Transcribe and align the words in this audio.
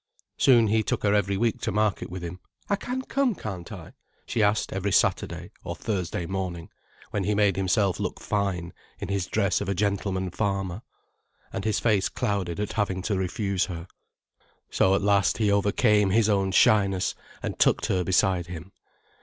Soon 0.39 0.65
he 0.69 0.81
took 0.81 1.03
her 1.03 1.13
every 1.13 1.37
week 1.37 1.61
to 1.61 1.71
market 1.71 2.09
with 2.09 2.23
him. 2.23 2.39
"I 2.67 2.75
can 2.75 3.03
come, 3.03 3.35
can't 3.35 3.71
I?" 3.71 3.93
she 4.25 4.41
asked 4.41 4.73
every 4.73 4.91
Saturday, 4.91 5.51
or 5.63 5.75
Thursday 5.75 6.25
morning, 6.25 6.71
when 7.11 7.23
he 7.23 7.35
made 7.35 7.55
himself 7.55 7.99
look 7.99 8.19
fine 8.19 8.73
in 8.97 9.09
his 9.09 9.27
dress 9.27 9.61
of 9.61 9.69
a 9.69 9.75
gentleman 9.75 10.31
farmer. 10.31 10.81
And 11.53 11.65
his 11.65 11.79
face 11.79 12.09
clouded 12.09 12.59
at 12.59 12.73
having 12.73 13.03
to 13.03 13.15
refuse 13.15 13.65
her. 13.65 13.87
So 14.71 14.95
at 14.95 15.03
last, 15.03 15.37
he 15.37 15.51
overcame 15.51 16.09
his 16.09 16.29
own 16.29 16.51
shyness, 16.51 17.13
and 17.43 17.59
tucked 17.59 17.85
her 17.85 18.03
beside 18.03 18.47
him. 18.47 18.71